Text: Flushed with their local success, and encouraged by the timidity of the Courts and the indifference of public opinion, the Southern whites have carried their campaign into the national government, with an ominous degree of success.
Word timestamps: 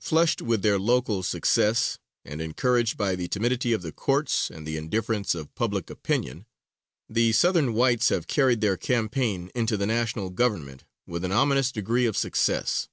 Flushed 0.00 0.40
with 0.40 0.62
their 0.62 0.78
local 0.78 1.22
success, 1.22 1.98
and 2.24 2.40
encouraged 2.40 2.96
by 2.96 3.14
the 3.14 3.28
timidity 3.28 3.74
of 3.74 3.82
the 3.82 3.92
Courts 3.92 4.48
and 4.48 4.66
the 4.66 4.78
indifference 4.78 5.34
of 5.34 5.54
public 5.54 5.90
opinion, 5.90 6.46
the 7.10 7.30
Southern 7.32 7.74
whites 7.74 8.08
have 8.08 8.26
carried 8.26 8.62
their 8.62 8.78
campaign 8.78 9.50
into 9.54 9.76
the 9.76 9.84
national 9.84 10.30
government, 10.30 10.84
with 11.06 11.26
an 11.26 11.32
ominous 11.32 11.70
degree 11.70 12.06
of 12.06 12.16
success. 12.16 12.88